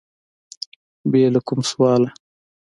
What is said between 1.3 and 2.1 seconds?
له کوم سواله